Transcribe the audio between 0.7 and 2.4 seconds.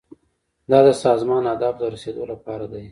دا د سازمان اهدافو ته د رسیدو